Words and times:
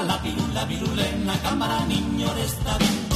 la 0.00 0.18
pirula, 0.22 0.64
virula 0.64 1.06
en 1.06 1.26
la 1.26 1.38
cámara, 1.42 1.84
niño, 1.86 2.26
está 2.38 2.78
bien. 2.78 3.11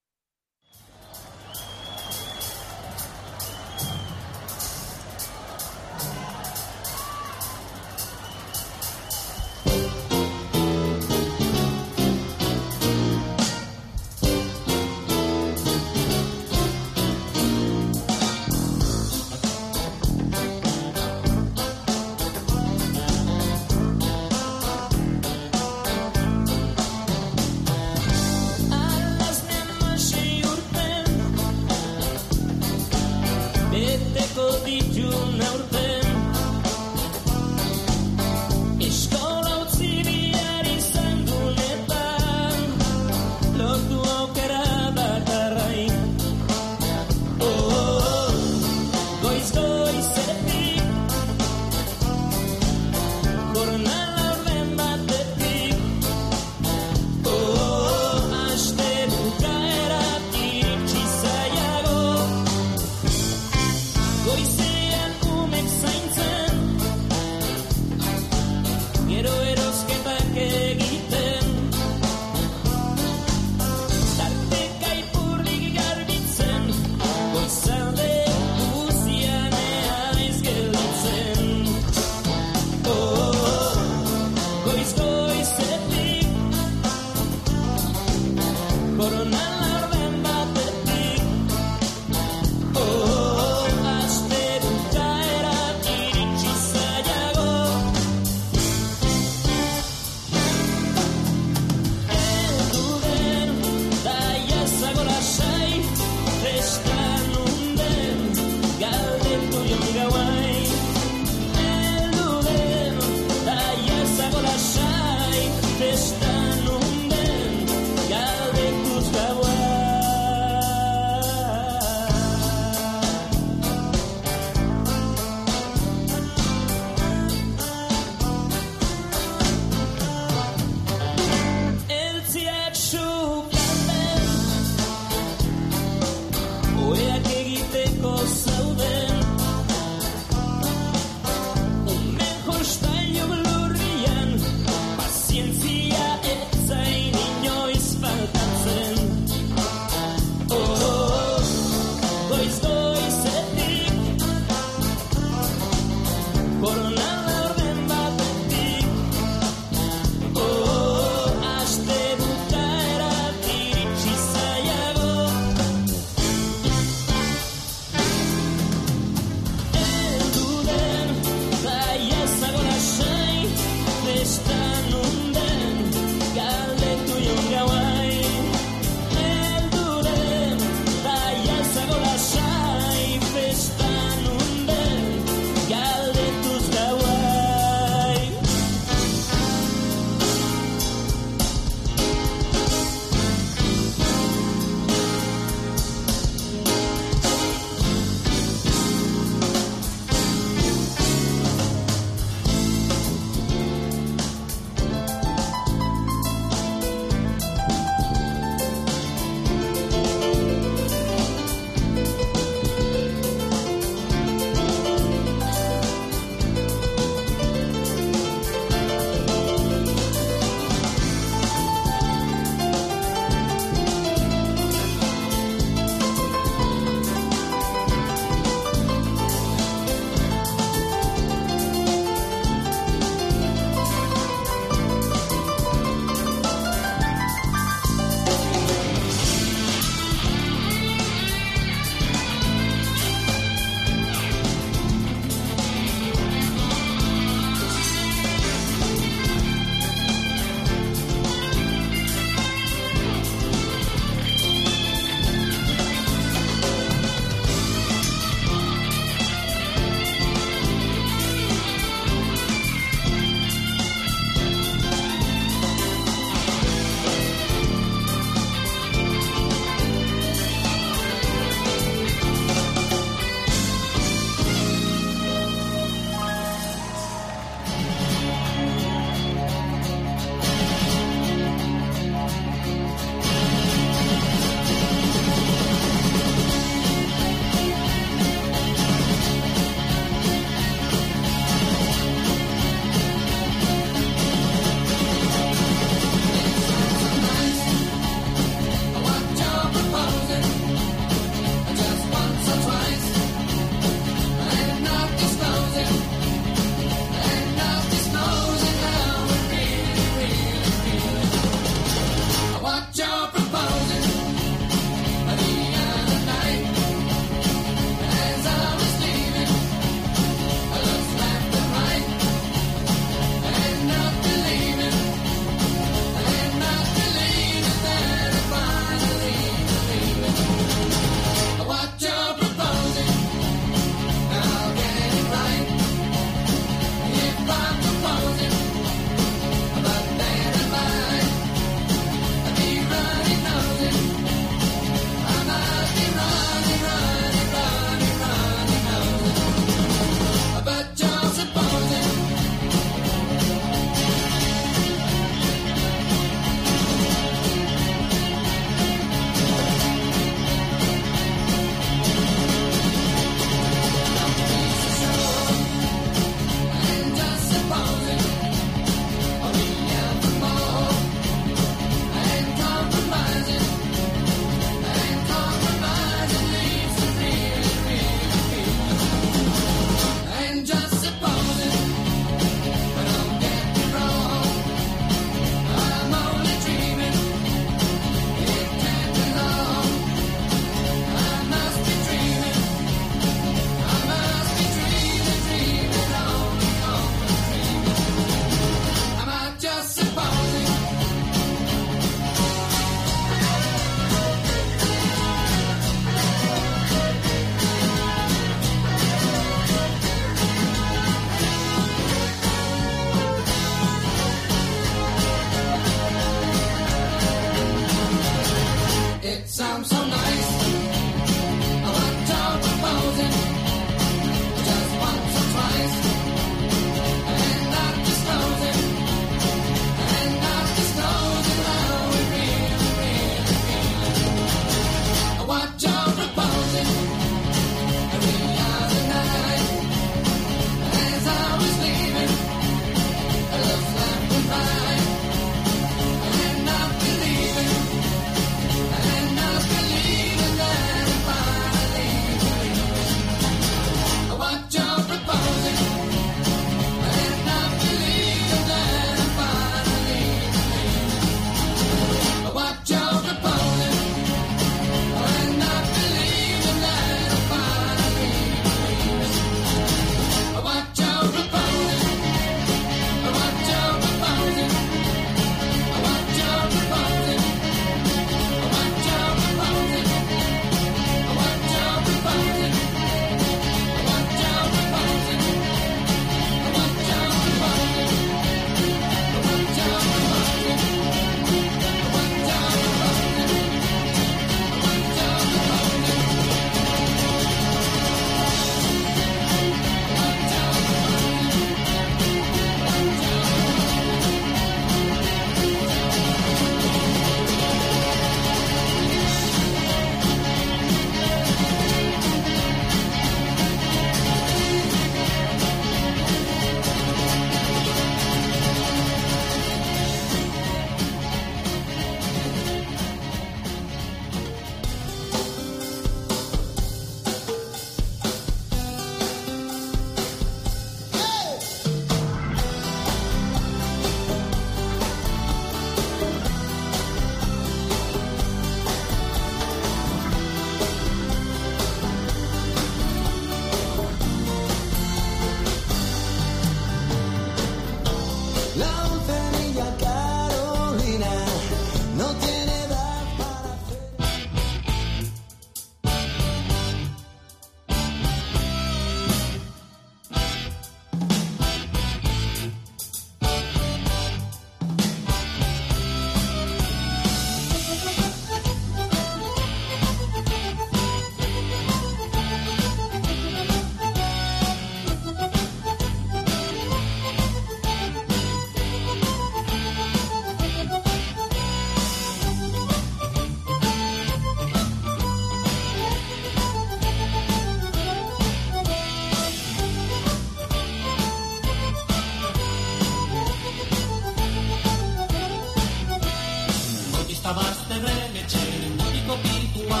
kuwa 599.72 600.00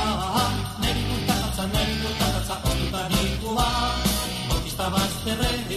nei 0.80 0.94
gutaxa 1.08 1.48
zanai 1.56 1.90
gutaxa 2.02 2.54
onta 2.70 3.02
ni 3.12 3.22
kuwa 3.40 3.68
mo 4.48 4.54
gustabas 4.64 5.12
terre 5.24 5.50
de 5.68 5.76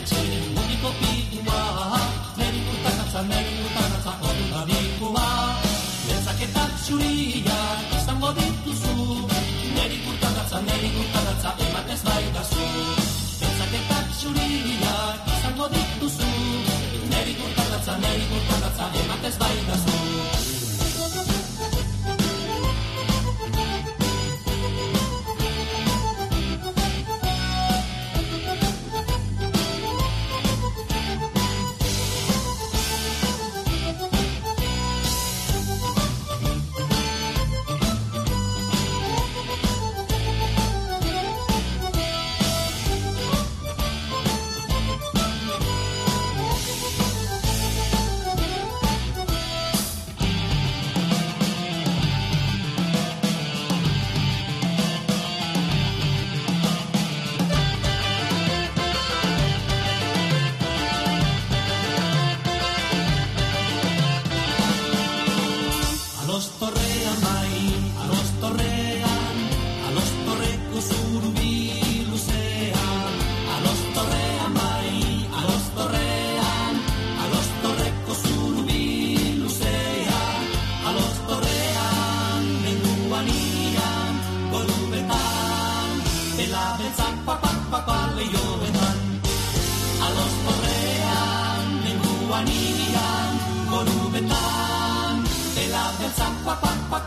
barruan 92.36 92.48
irian, 92.52 93.32
korubetan, 93.71 95.24
dela 95.56 95.84
bertzak, 96.00 96.34
pa, 96.43 96.56
pa, 96.60 97.00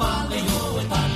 pa. 0.88 1.07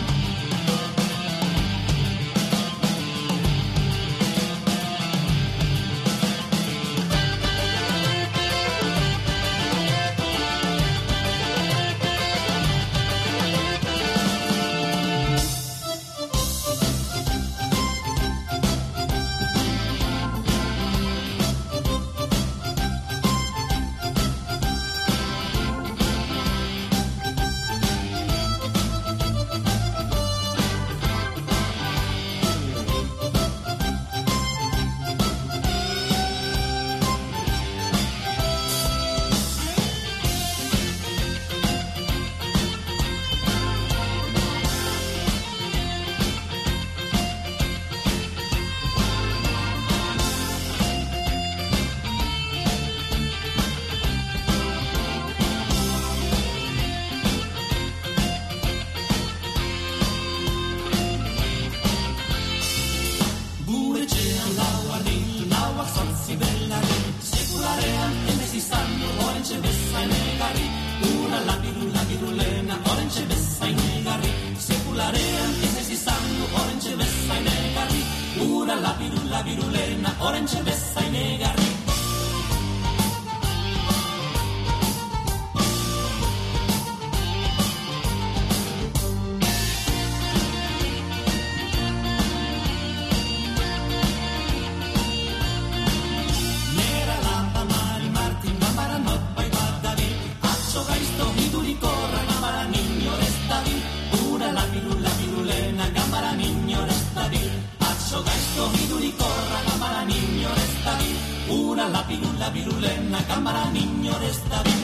pirula 112.65 112.95
en 112.95 113.13
la 113.13 113.19
cámara, 113.27 113.71
niño, 113.73 114.13
está 114.23 114.63
bien. 114.63 114.82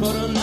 but 0.00 0.16
I'm 0.16 0.39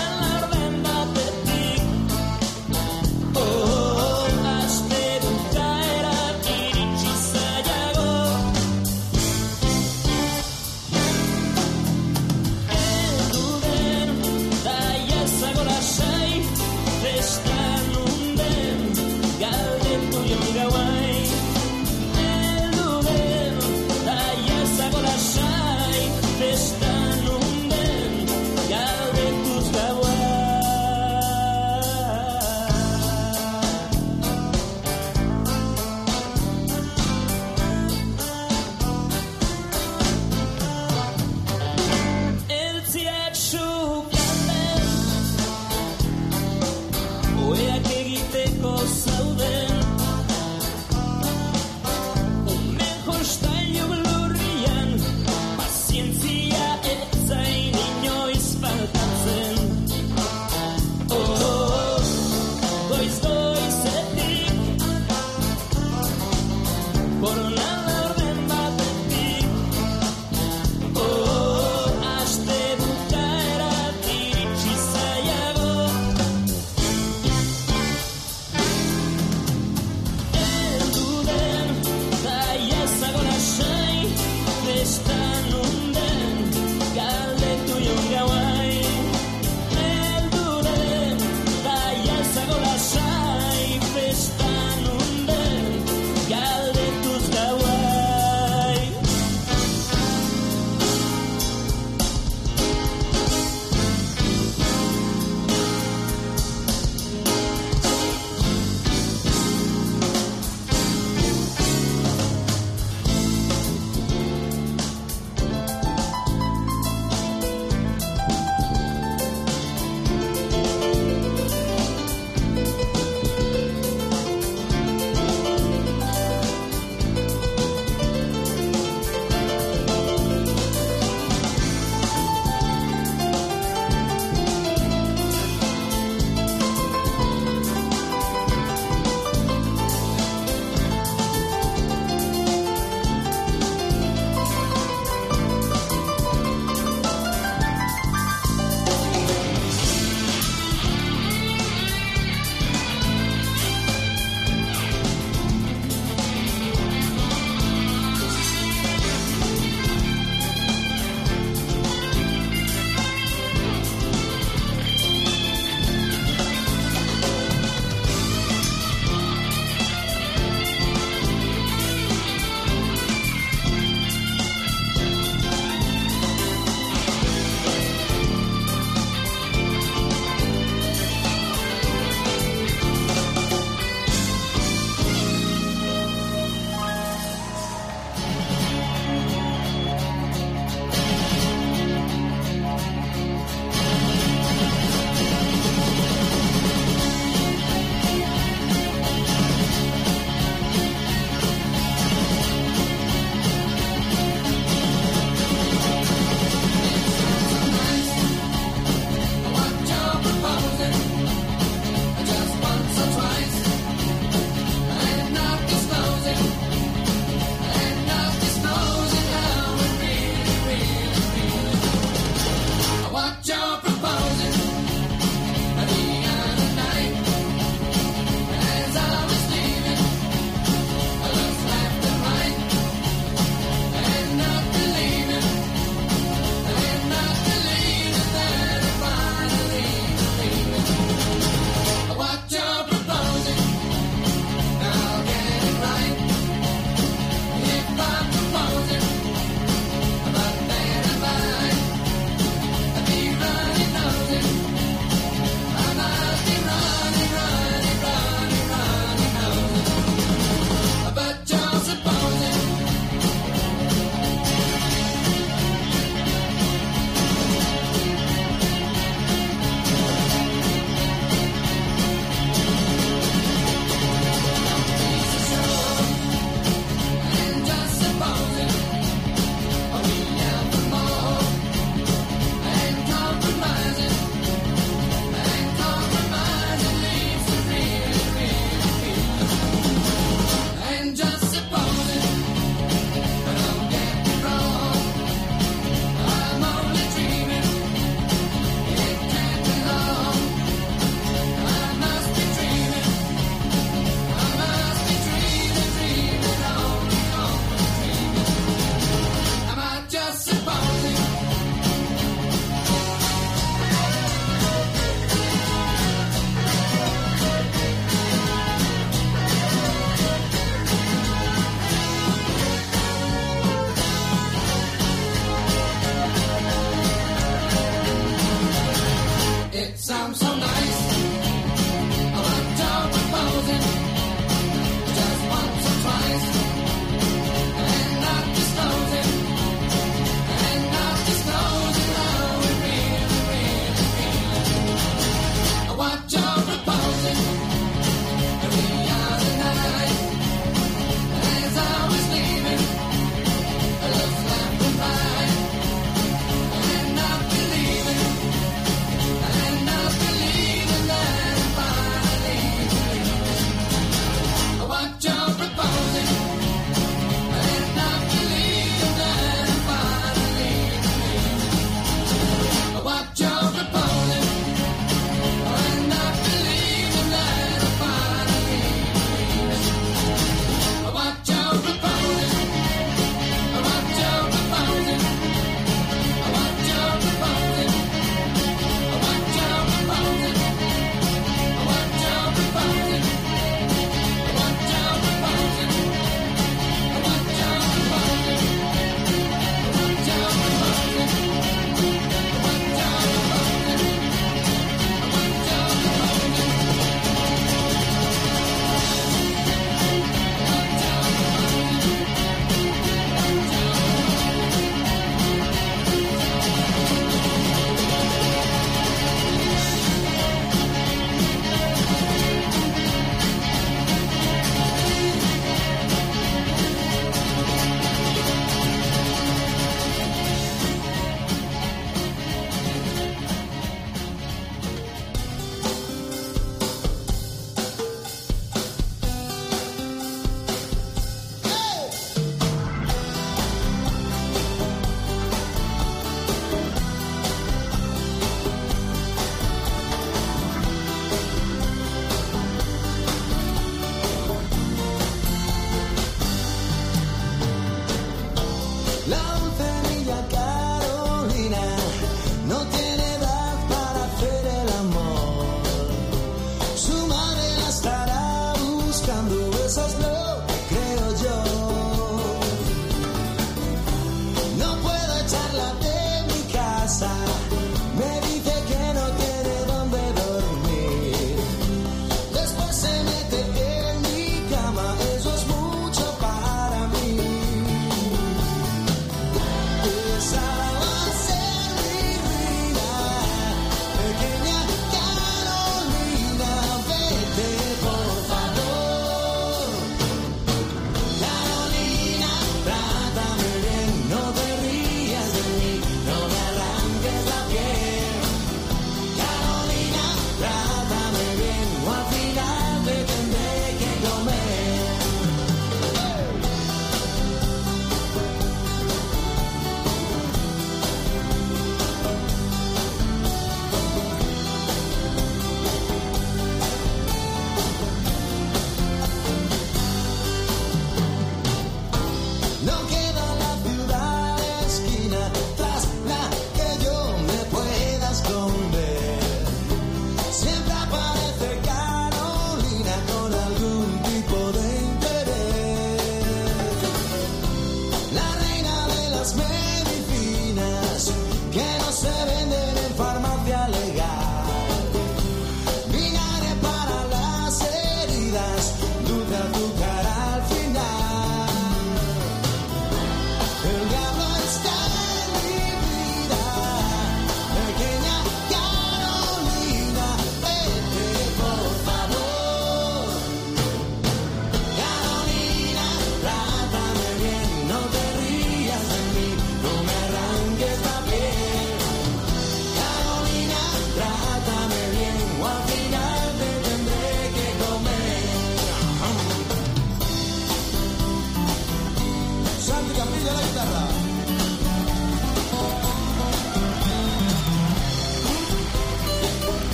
de 593.47 593.53
la 593.53 593.61
guitarra. 593.61 594.26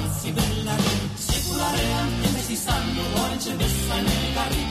balzi 0.00 0.32
bellari, 0.32 1.10
circolare 1.16 1.92
anche 1.92 2.28
se 2.28 2.40
si 2.40 2.56
sanno, 2.56 3.02
orange 3.22 3.52
bessa 3.52 3.94
i 3.96 4.02
miei 4.02 4.32
carri, 4.32 4.64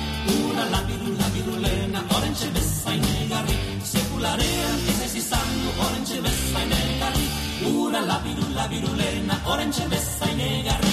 una 0.44 0.70
labirulla 0.70 1.28
virulena, 1.28 2.04
orange 2.10 2.48
bessa 2.50 2.92
i 2.92 3.00
miei 3.00 3.28
carri, 3.28 3.58
circolare 3.84 4.46
anche 4.72 4.94
se 4.94 5.08
si 5.08 5.22
sanno, 5.22 5.70
orange 5.78 6.20
bessa 6.20 6.60
i 6.60 6.68
miei 6.68 6.98
carri, 6.98 7.28
una 7.76 8.00
labirulla 8.00 8.68
virulena, 8.68 9.40
orange 9.44 9.86
bessa 9.88 10.26
i. 10.26 10.89